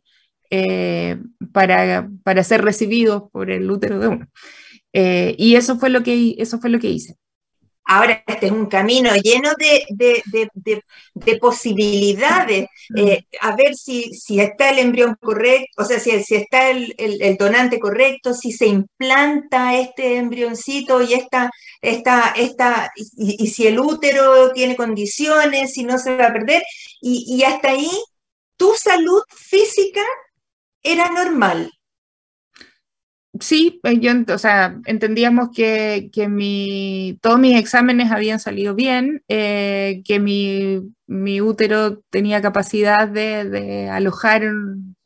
[0.48, 1.18] eh,
[1.52, 4.28] para, para, ser recibidos por el útero de uno.
[4.92, 7.16] Eh, y eso fue, lo que, eso fue lo que hice.
[7.92, 10.22] Ahora este es un camino lleno de, de,
[10.54, 12.68] de, de posibilidades.
[12.96, 16.94] Eh, a ver si, si, está el embrión correcto, o sea, si, si está el,
[16.98, 21.50] el, el, donante correcto, si se implanta este embrioncito y, esta,
[21.82, 26.62] esta, esta, y, y, si el útero tiene condiciones, si no se va a perder.
[27.00, 27.90] Y, y hasta ahí,
[28.56, 30.02] tu salud física
[30.84, 31.72] era normal
[33.40, 39.22] sí, pues, yo, o sea, entendíamos que, que mi, todos mis exámenes habían salido bien,
[39.28, 44.42] eh, que mi, mi, útero tenía capacidad de, de alojar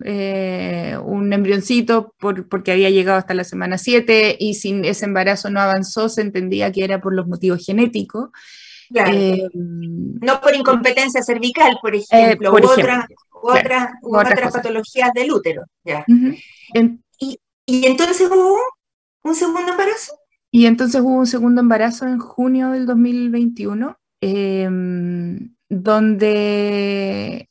[0.04, 5.50] eh, un embrioncito por, porque había llegado hasta la semana 7 y si ese embarazo
[5.50, 8.30] no avanzó, se entendía que era por los motivos genéticos.
[8.90, 9.12] Claro.
[9.12, 12.94] Eh, no por incompetencia cervical, por ejemplo, por u, ejemplo.
[13.30, 15.64] Otra, claro, u otras, otras patologías del útero.
[15.84, 16.04] Ya.
[16.06, 17.00] Uh -huh.
[17.66, 18.58] ¿Y entonces hubo
[19.22, 20.12] un segundo embarazo?
[20.50, 24.68] Y entonces hubo un segundo embarazo en junio del 2021, eh,
[25.68, 27.48] donde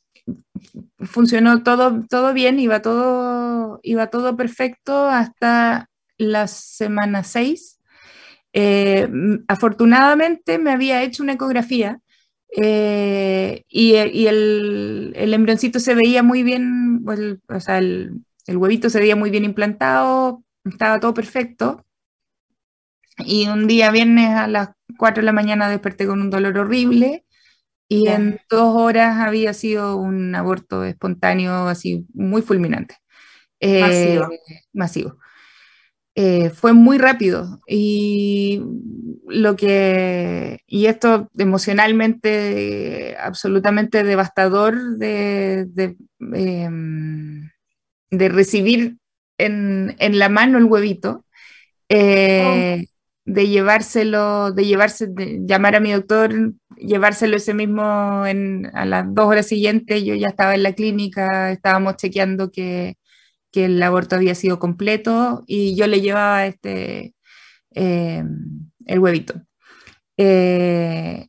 [1.00, 7.80] funcionó todo, todo bien, iba todo, todo perfecto hasta la semana 6.
[8.52, 9.08] Eh,
[9.48, 12.00] afortunadamente me había hecho una ecografía
[12.56, 18.56] eh, y, y el, el, embrioncito se veía muy bien, el, o sea, el, el
[18.56, 21.84] huevito se veía muy bien implantado, estaba todo perfecto.
[23.18, 27.24] Y un día viernes a las 4 de la mañana desperté con un dolor horrible
[27.88, 28.16] y yeah.
[28.16, 32.96] en dos horas había sido un aborto espontáneo así muy fulminante.
[33.60, 34.28] Eh, masivo.
[34.72, 35.18] Masivo.
[36.16, 38.62] Eh, fue muy rápido y
[39.26, 45.96] lo que y esto emocionalmente absolutamente devastador de, de
[46.34, 46.70] eh,
[48.18, 48.98] de recibir
[49.38, 51.24] en, en, la mano el huevito,
[51.88, 52.86] eh,
[53.24, 59.06] de llevárselo, de llevarse, de llamar a mi doctor, llevárselo ese mismo en, a las
[59.14, 62.96] dos horas siguientes, yo ya estaba en la clínica, estábamos chequeando que,
[63.50, 67.14] que el aborto había sido completo y yo le llevaba este,
[67.74, 68.24] eh,
[68.86, 69.34] el huevito.
[70.16, 71.28] Eh,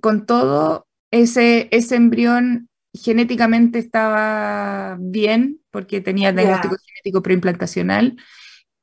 [0.00, 6.84] con todo, ese, ese embrión genéticamente estaba bien, porque tenía diagnóstico yeah.
[6.86, 8.16] genético preimplantacional,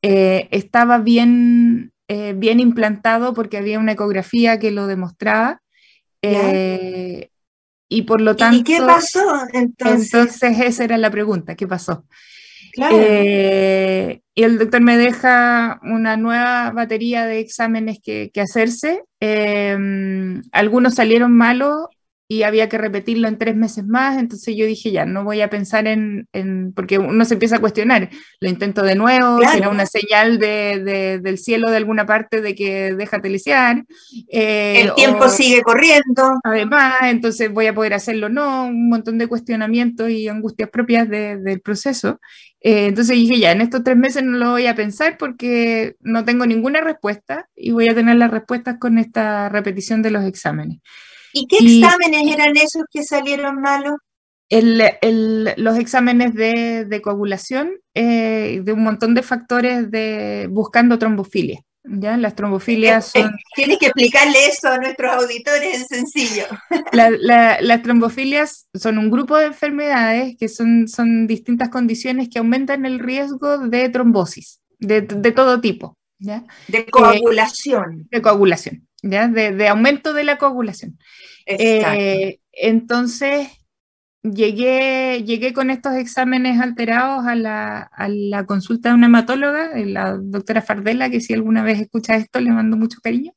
[0.02, 5.62] eh, estaba bien, eh, bien implantado porque había una ecografía que lo demostraba.
[6.22, 7.30] Eh,
[7.90, 8.58] y por lo tanto...
[8.58, 10.14] ¿Y qué pasó entonces?
[10.14, 12.06] Entonces esa era la pregunta, ¿qué pasó?
[12.74, 12.98] Claro.
[13.00, 19.04] Eh, y el doctor me deja una nueva batería de exámenes que, que hacerse.
[19.20, 19.78] Eh,
[20.52, 21.88] algunos salieron malos
[22.34, 25.50] y había que repetirlo en tres meses más, entonces yo dije, ya, no voy a
[25.52, 29.54] pensar en, en porque uno se empieza a cuestionar, lo intento de nuevo, claro.
[29.54, 33.86] será una señal de, de, del cielo de alguna parte de que déjate lisiar.
[34.30, 36.40] Eh, El tiempo o, sigue corriendo.
[36.44, 41.38] Además, entonces voy a poder hacerlo, no, un montón de cuestionamientos y angustias propias de,
[41.38, 42.20] del proceso.
[42.62, 46.26] Eh, entonces dije, ya, en estos tres meses no lo voy a pensar porque no
[46.26, 50.80] tengo ninguna respuesta y voy a tener las respuestas con esta repetición de los exámenes.
[51.34, 53.96] ¿Y qué y, exámenes eran esos que salieron malos?
[54.50, 61.00] El, el, los exámenes de, de coagulación, eh, de un montón de factores de buscando
[61.00, 61.64] trombofilia.
[61.84, 62.18] ¿ya?
[62.18, 63.32] Las trombofilias eh, son...
[63.56, 66.46] Tienes que explicarle eso a nuestros auditores en sencillo.
[66.92, 72.40] La, la, las trombofilias son un grupo de enfermedades que son, son distintas condiciones que
[72.40, 75.98] aumentan el riesgo de trombosis, de, de todo tipo.
[76.20, 76.44] ¿ya?
[76.68, 78.02] De coagulación.
[78.02, 78.88] Eh, de coagulación.
[79.02, 79.28] ¿ya?
[79.28, 80.98] De, de, aumento de la coagulación.
[81.46, 83.50] Eh, entonces,
[84.24, 90.18] llegué, llegué con estos exámenes alterados a la, a la, consulta de una hematóloga, la
[90.18, 93.34] doctora Fardela, que si alguna vez escucha esto, le mando mucho cariño.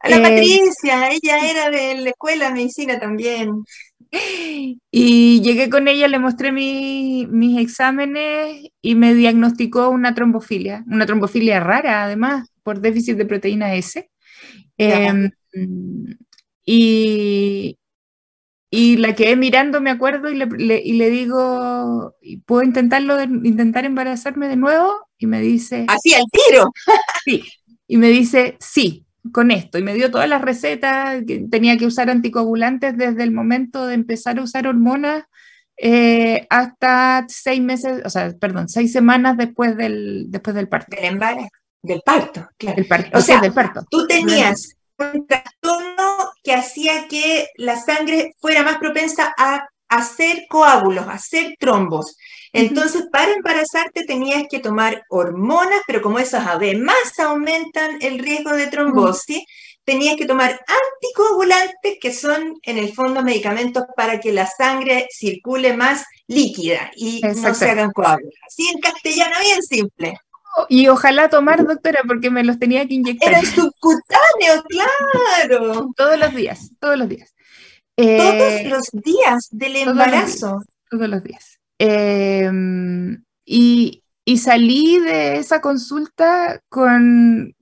[0.00, 3.64] A la eh, Patricia, ella era de la escuela de medicina también.
[4.90, 11.06] Y llegué con ella, le mostré mi, mis exámenes y me diagnosticó una trombofilia, una
[11.06, 14.10] trombofilia rara además, por déficit de proteína S.
[14.76, 15.30] Eh,
[16.64, 17.78] y,
[18.70, 22.14] y la quedé mirando, me acuerdo, y le, y le digo,
[22.46, 25.08] ¿puedo intentarlo, de, intentar embarazarme de nuevo?
[25.18, 25.84] Y me dice...
[25.88, 26.72] Así al tiro.
[27.24, 27.44] sí.
[27.86, 29.78] Y me dice, sí, con esto.
[29.78, 33.94] Y me dio todas las recetas, que tenía que usar anticoagulantes desde el momento de
[33.94, 35.24] empezar a usar hormonas
[35.76, 40.94] eh, hasta seis meses, o sea, perdón, seis semanas después del, después del parto.
[40.94, 41.48] Del embarazo,
[41.82, 42.82] del parto, claro.
[43.14, 43.84] o, sea, del parto.
[43.90, 51.06] Tú tenías un trastorno que hacía que la sangre fuera más propensa a hacer coágulos,
[51.06, 52.16] a hacer trombos.
[52.52, 58.66] Entonces, para embarazarte tenías que tomar hormonas, pero como esas además aumentan el riesgo de
[58.66, 59.42] trombosis,
[59.84, 65.76] tenías que tomar anticoagulantes, que son en el fondo medicamentos para que la sangre circule
[65.76, 68.34] más líquida y no se hagan coágulos.
[68.46, 70.14] Así en castellano, bien simple.
[70.68, 73.30] Y ojalá tomar, doctora, porque me los tenía que inyectar.
[73.30, 75.90] Era subcutáneo, claro.
[75.96, 77.34] todos los días, todos los días.
[77.96, 80.62] todos eh, los días del embarazo.
[80.90, 81.58] Todos los días.
[81.78, 87.54] Em, y, y salí de esa consulta con,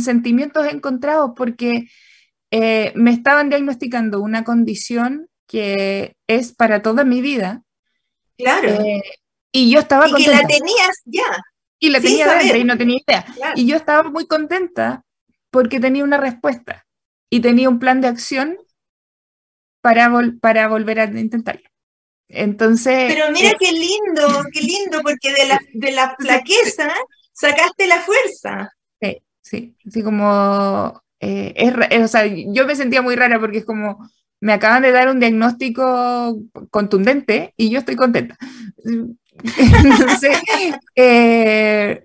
[0.00, 1.88] sentimientos encontrados porque
[2.50, 7.62] eh, me estaban diagnosticando una condición que es para toda mi vida.
[8.36, 8.68] Claro.
[8.68, 9.02] Eh,
[9.50, 11.42] y yo estaba y que la tenías ya.
[11.78, 13.26] Y la tenía dentro y no tenía idea.
[13.56, 15.04] Y yo estaba muy contenta
[15.50, 16.86] porque tenía una respuesta
[17.30, 18.58] y tenía un plan de acción
[19.80, 20.10] para,
[20.40, 21.68] para volver a intentarlo.
[22.28, 23.12] Entonces.
[23.12, 26.92] Pero mira qué lindo, qué lindo, porque de la, de la flaqueza
[27.32, 28.72] sacaste la fuerza.
[29.00, 31.02] Sí, sí, así como.
[31.20, 34.08] Eh, es, o sea, yo me sentía muy rara porque es como.
[34.40, 36.38] Me acaban de dar un diagnóstico
[36.70, 38.36] contundente y yo estoy contenta.
[39.84, 40.38] Entonces,
[40.94, 42.04] eh,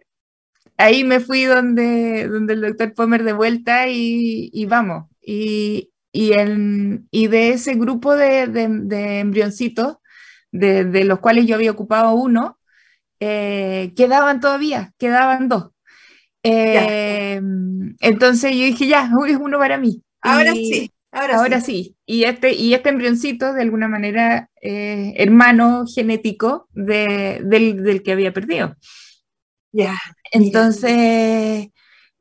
[0.77, 5.09] ahí me fui donde, donde el doctor Pomer de vuelta y, y vamos.
[5.21, 9.97] Y, y, el, y, de ese grupo de, de, de embrioncitos,
[10.51, 12.57] de, los cuales yo había ocupado uno,
[13.19, 15.71] eh, quedaban todavía, quedaban dos.
[16.41, 17.41] Eh,
[17.99, 20.01] entonces yo dije, ya, es uno para mí.
[20.21, 20.91] Ahora sí.
[21.11, 21.95] Ahora, sí.
[22.05, 28.75] Y este, y este embrioncito, de alguna manera, eh, hermano genético del, que había perdido.
[29.71, 29.97] Ya.
[30.31, 31.69] Entonces,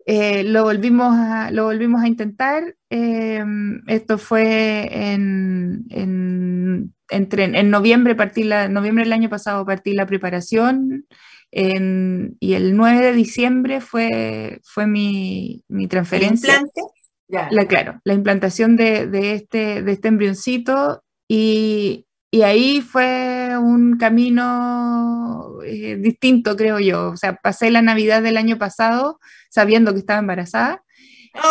[0.07, 2.77] lo, volvimos a, lo volvimos a intentar.
[2.89, 10.07] esto fue en, en entre, en noviembre, partí la, noviembre del año pasado partí la
[10.07, 11.07] preparación
[11.51, 16.55] y el 9 de diciembre fue, fue mi, mi transferencia.
[16.55, 16.83] ¿Implante?
[17.29, 23.99] La, claro, la implantación de, de, este, de este embrioncito y, y ahí fue un
[23.99, 27.11] camino eh, distinto, creo yo.
[27.11, 29.19] O sea, pasé la Navidad del año pasado
[29.51, 30.83] sabiendo que estaba embarazada.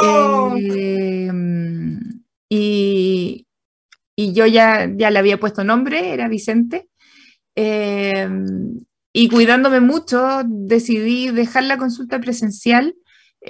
[0.02, 0.56] Oh.
[0.60, 1.32] Eh,
[2.50, 3.46] y,
[4.16, 6.90] y yo ya, ya le había puesto nombre, era Vicente.
[7.56, 8.28] Eh,
[9.14, 12.96] y cuidándome mucho, decidí dejar la consulta presencial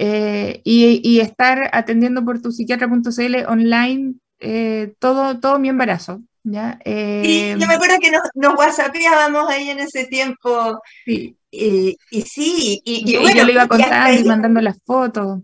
[0.00, 6.22] eh, y, estar atendiendo por tu psiquiatra.cl online eh, todo, todo mi embarazo.
[6.44, 6.78] ¿ya?
[6.84, 10.80] yo me acuerdo que nos, nos whatsappeábamos ahí en ese tiempo.
[11.04, 11.36] Sí.
[11.50, 15.40] Y, sí, y, bueno, yo le iba contando y, mandando las fotos.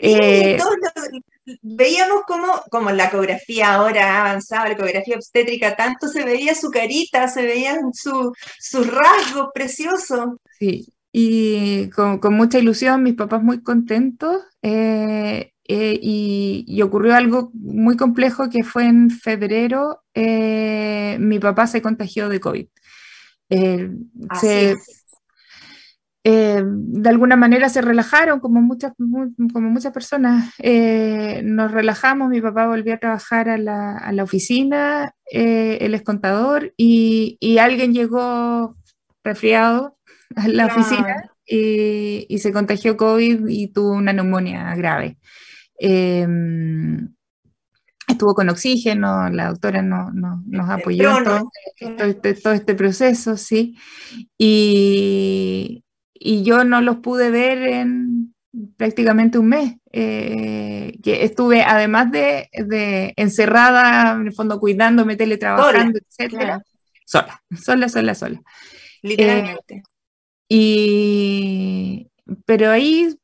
[0.00, 0.56] Sí,
[1.60, 7.26] veíamos como, como la ecografía ahora avanzaba, la ecografía obstétrica, tanto se veía su carita,
[7.28, 10.36] se veían sus rasgos preciosos.
[10.58, 14.42] Sí, y con, mucha ilusión, mis papás muy contentos.
[14.62, 21.82] Eh, eh, y, ocurrió algo muy complejo que fue en febrero, eh, mi papá se
[21.82, 22.66] contagió de COVID.
[24.40, 24.76] se,
[26.24, 30.54] de alguna manera se relajaron, como muchas, como muchas personas.
[31.44, 36.72] Nos relajamos, mi papá volvió a trabajar a la, a la oficina, él es contador,
[36.76, 38.76] y, y, alguien llegó
[39.24, 39.96] resfriado
[40.36, 45.18] a la oficina y, y, se contagió COVID y tuvo una neumonía grave.
[48.08, 53.36] estuvo con oxígeno, la doctora no, no, nos apoyó en todo, este, todo, este, proceso,
[53.36, 53.76] sí.
[54.38, 55.84] Y,
[56.14, 58.34] y yo no los pude ver en
[58.76, 59.76] prácticamente un mes.
[59.94, 62.48] Eh, que estuve, además de,
[63.16, 66.62] encerrada, en el fondo cuidándome, teletrabajando, etcétera,
[67.04, 68.42] sola, sola, sola, sola.
[69.02, 69.74] Literalmente.
[69.74, 69.82] Eh,
[70.54, 72.10] y,
[72.44, 73.14] pero ahí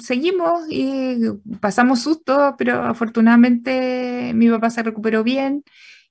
[0.00, 1.18] seguimos y
[1.60, 5.64] pasamos susto, pero afortunadamente mi papá se recuperó bien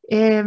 [0.10, 0.44] eh,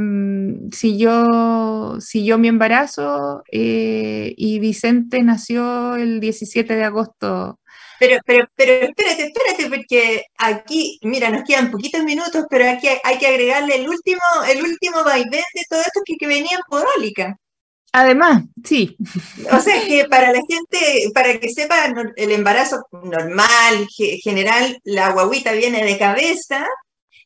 [0.72, 7.60] siguió, siguió mi embarazo eh, y Vicente nació el 17 de agosto
[7.98, 13.18] Pero, pero, pero espérate, espérate, porque aquí, mira, nos quedan poquitos minutos, pero aquí hay,
[13.18, 14.20] que agregarle el último,
[14.50, 17.38] el último vaivén de todo esto que, que venía en podólica.
[17.96, 18.96] Además, sí.
[19.52, 21.76] O sea, que para la gente, para que sepa,
[22.16, 23.86] el embarazo normal,
[24.20, 26.66] general, la guaguita viene de cabeza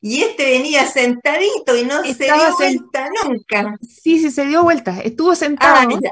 [0.02, 3.76] y este venía sentadito y no se dio vuelta nunca.
[3.80, 5.00] Sí, sí, se dio vuelta.
[5.00, 5.88] Estuvo sentado.
[5.88, 6.10] Ah,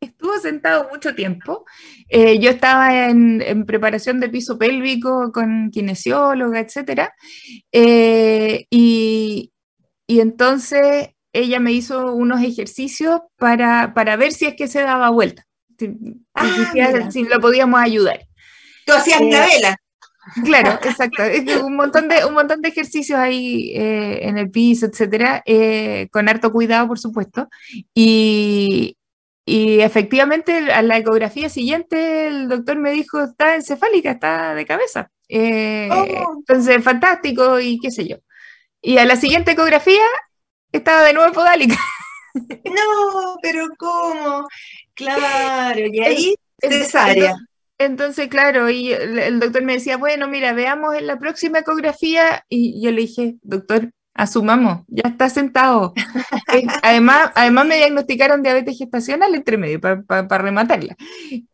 [0.00, 1.64] estuvo sentado mucho tiempo.
[2.08, 7.10] Eh, yo estaba en, preparación de piso pélvico con kinesióloga, etc.
[7.70, 9.52] Eh, y,
[10.08, 15.46] y entonces ella me hizo unos ejercicios para, ver si es que se daba vuelta,
[15.78, 15.90] si,
[16.34, 16.92] ah,
[17.30, 18.26] lo podíamos ayudar.
[18.86, 19.76] Tú hacías eh, vela.
[20.44, 21.22] Claro, exacto.
[21.64, 26.28] un, montón de, un montón de ejercicios ahí eh, en el piso, etcétera, eh, con
[26.28, 27.48] harto cuidado, por supuesto.
[27.94, 28.96] Y,
[29.46, 35.10] efectivamente, a la ecografía siguiente, el doctor me dijo: está encefálica, está de cabeza.
[35.90, 36.34] Oh.
[36.38, 38.16] Entonces, fantástico, y qué sé yo.
[38.82, 40.04] Y a la siguiente ecografía,
[40.76, 41.76] estaba de nuevo podálica.
[42.36, 44.46] No, pero ¿cómo?
[44.92, 47.34] Claro, y ahí cesárea.
[47.78, 52.82] Entonces, claro, y el, doctor me decía, bueno, mira, veamos en la próxima ecografía, y
[52.82, 55.92] yo le dije, doctor, asumamos, ya está sentado.
[56.54, 60.96] Eh, además, además me diagnosticaron diabetes gestacional entre medio para rematarla.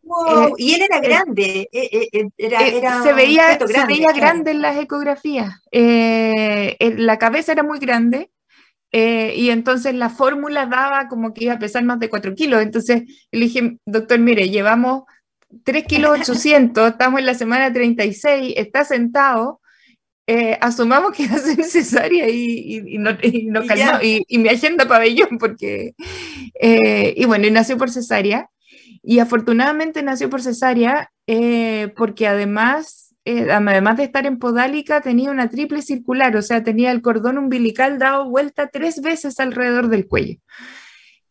[0.01, 1.69] Wow, eh, y él era eh, grande,
[2.37, 5.61] era, se veía, se veía grande en las ecografías.
[5.71, 8.29] la cabeza era muy grande,
[8.95, 12.61] eh, y entonces la fórmula daba como que iba a pesar más de 4 kilos.
[12.61, 15.03] Entonces le dije, doctor, mire, llevamos
[15.63, 19.61] 3 kilos 800, estamos en la semana 36, está sentado,
[20.27, 25.39] eh, asumamos que va a ser cesárea y, y, no, y, y, mi agenda pabellón,
[25.39, 25.95] porque,
[26.61, 28.49] eh, y bueno, y nació por cesárea.
[29.01, 31.11] Y afortunadamente nació por cesárea
[31.95, 36.91] porque además eh, además de estar en podálica, tenía una triple circular, o sea, tenía
[36.91, 40.39] el cordón umbilical dado vuelta tres veces alrededor del cuello.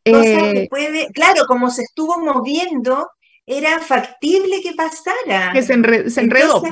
[0.04, 3.10] Eh, puede, claro, como se estuvo moviendo,
[3.46, 5.52] era factible que pasara.
[5.52, 6.62] Que se, enredó.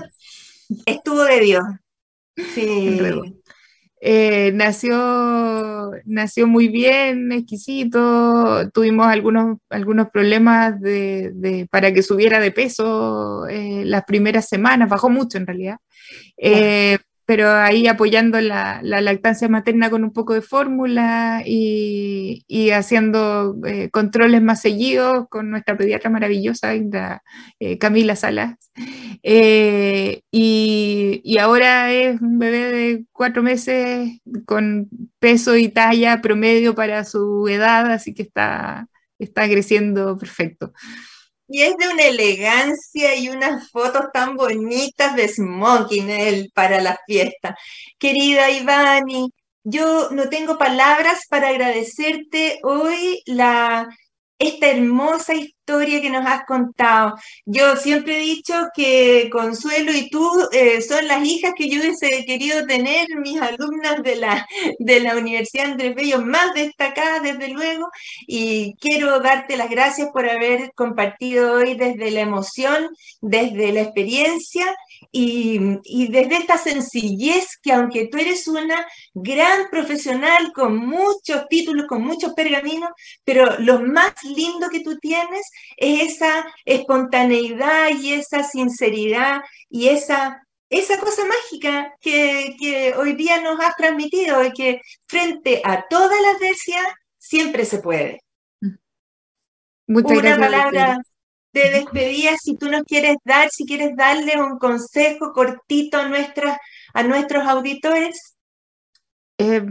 [0.87, 1.65] estuvo de Dios.
[2.55, 3.01] Sí.
[4.03, 8.71] Eh, nació, nació muy bien, exquisito.
[8.71, 15.11] Tuvimos algunos, algunos problemas de, para que subiera de peso eh, las primeras semanas, bajó
[15.11, 15.77] mucho en realidad.
[16.39, 16.99] Eh,
[17.31, 24.43] pero ahí apoyando la, lactancia materna con un poco de fórmula y, haciendo eh, controles
[24.43, 28.57] más seguidos con nuestra pediatra maravillosa, eh, Camila Salas.
[29.23, 34.11] Eh, y, ahora es un bebé de cuatro meses
[34.45, 34.89] con
[35.21, 38.89] peso y talla promedio para su edad, así que está,
[39.21, 40.73] está creciendo perfecto.
[41.51, 46.99] Y es de una elegancia y unas fotos tan bonitas de smoking él para la
[47.07, 47.57] fiesta.
[47.99, 49.31] Querida Ivani,
[49.65, 53.89] yo no tengo palabras para agradecerte hoy la
[54.41, 57.15] esta hermosa historia que nos has contado.
[57.45, 62.25] Yo siempre he dicho que Consuelo y tú eh, son las hijas que yo hubiese
[62.25, 64.47] querido tener, mis alumnas de la,
[64.79, 67.89] de la Universidad Andrés Bello, más destacadas desde luego,
[68.27, 72.89] y quiero darte las gracias por haber compartido hoy desde la emoción,
[73.21, 74.75] desde la experiencia
[75.13, 82.03] y, desde esta sencillez que aunque tú eres una gran profesional con muchos títulos, con
[82.03, 82.91] muchos pergaminos,
[83.25, 90.47] pero lo más lindo que tú tienes es esa espontaneidad y esa sinceridad y esa,
[90.69, 96.31] esa cosa mágica que, hoy día nos has transmitido y que frente a toda la
[96.31, 96.87] adversidad
[97.19, 98.21] siempre se puede.
[99.89, 100.99] Muchas una palabra
[101.53, 106.57] de despedida, si tú nos quieres dar, si quieres darle un consejo cortito a, nuestras,
[106.95, 108.37] a nuestros auditores.
[109.39, 109.63] Eh,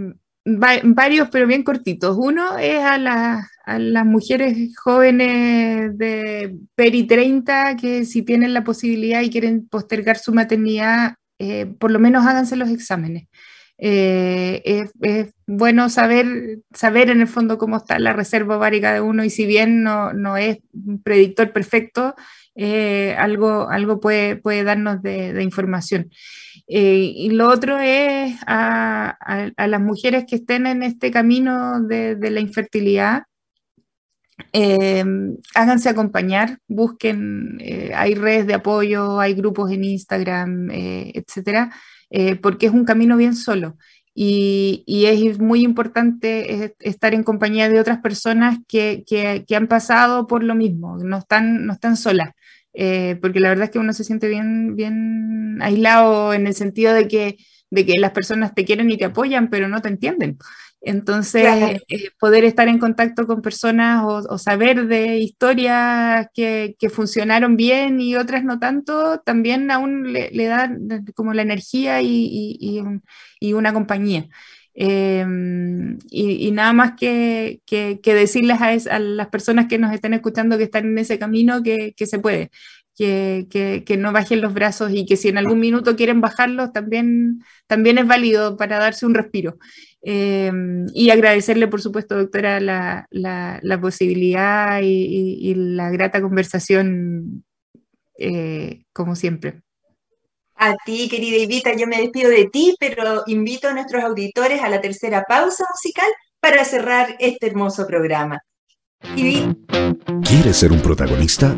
[0.45, 2.17] varios, pero bien cortitos.
[2.17, 9.29] Uno es a, las mujeres jóvenes de peri 30 que si tienen la posibilidad y
[9.29, 13.27] quieren postergar su maternidad, eh, por lo menos háganse los exámenes.
[13.81, 14.61] Eh,
[15.01, 19.29] es, bueno saber, saber en el fondo cómo está la reserva ovárica de uno y
[19.29, 22.13] si bien no, no es un predictor perfecto,
[22.55, 26.11] eh, algo, algo puede, puede darnos de, información.
[26.67, 29.17] Eh, y lo otro es a,
[29.57, 33.23] las mujeres que estén en este camino de, de la infertilidad,
[35.55, 37.59] háganse acompañar, busquen,
[37.95, 41.71] hay redes de apoyo, hay grupos en Instagram, etcétera,
[42.09, 43.77] eh, porque es un camino bien solo.
[44.13, 49.05] Y, es muy importante estar en compañía de otras personas que,
[49.55, 52.31] han pasado por lo mismo, no están, no están solas.
[52.73, 56.93] eh, porque la verdad es que uno se siente bien, bien aislado en el sentido
[56.93, 57.37] de que,
[57.71, 60.37] de que las personas te quieren y te apoyan, pero no te entienden.
[60.81, 61.45] Entonces,
[61.89, 68.15] eh, poder estar en contacto con personas o, saber de historias que, funcionaron bien y
[68.15, 70.71] otras no tanto, también aún le, da
[71.15, 72.81] como la energía y,
[73.53, 74.27] una compañía.
[74.73, 77.61] Em, y, nada más que,
[78.03, 82.19] decirles a, las personas que nos estén escuchando que están en ese camino que, se
[82.19, 82.51] puede,
[82.95, 87.97] que, no bajen los brazos y que si en algún minuto quieren bajarlos, también, también
[87.97, 89.57] es válido para darse un respiro.
[90.01, 97.43] Em, y agradecerle, por supuesto, doctora, la, posibilidad y, la grata conversación,
[98.17, 99.61] eh, como siempre.
[100.55, 104.69] A ti, querida Ivita, yo me despido de ti, pero invito a nuestros auditores a
[104.69, 108.39] la tercera pausa musical para cerrar este hermoso programa.
[110.23, 111.57] ¿Quieres ser un protagonista?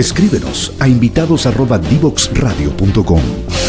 [0.00, 3.59] Escríbenos a invitados@divoxradio.com.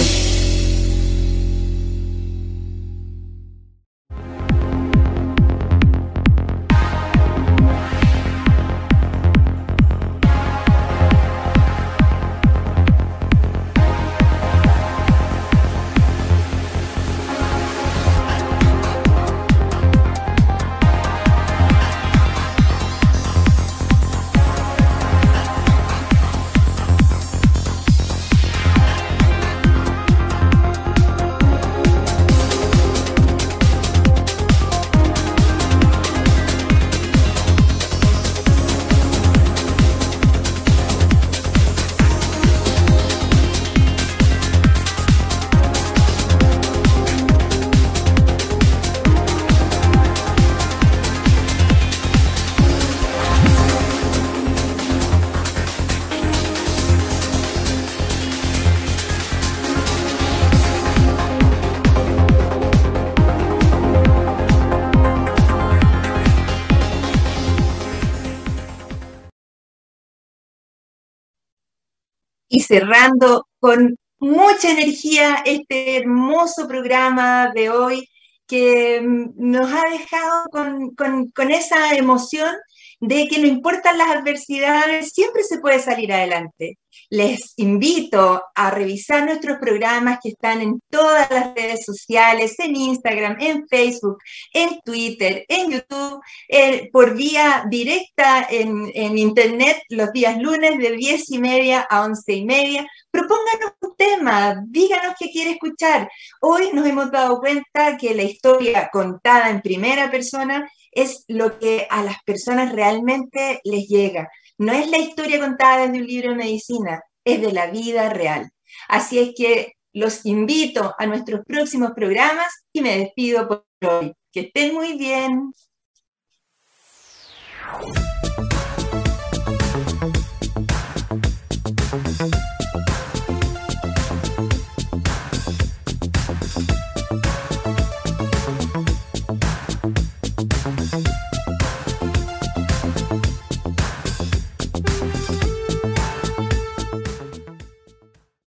[72.60, 78.08] cerrando con mucha energía este hermoso programa de hoy
[78.46, 80.92] que mm, nos ha dejado con,
[81.34, 82.54] con, esa emoción
[83.02, 86.78] de que no importan las adversidades, siempre se puede salir adelante.
[87.10, 93.38] Les invito a revisar nuestros programas que están en todas las redes sociales, en Instagram,
[93.40, 94.20] en Facebook,
[94.54, 100.92] en Twitter, en YouTube, eh, por vía directa en, en, Internet los días lunes de
[100.92, 102.88] 10 y media a 11 y media.
[103.10, 106.08] Propónganos un tema, díganos qué quiere escuchar.
[106.40, 111.88] Hoy nos hemos dado cuenta que la historia contada en primera persona es lo que
[111.90, 114.30] a las personas realmente les llega.
[114.58, 118.52] No es la historia contada desde un libro de medicina, es de la vida real.
[118.88, 124.14] Así es que los invito a nuestros próximos programas y me despido por hoy.
[124.32, 125.52] Que estén muy bien.